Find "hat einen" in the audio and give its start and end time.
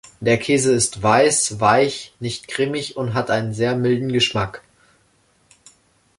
3.13-3.53